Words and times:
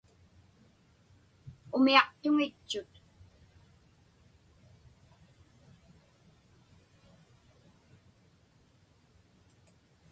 Umiaqtuŋitchut. 1.75 2.91